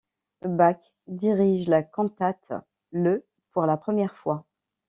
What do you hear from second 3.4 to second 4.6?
pour la première fois.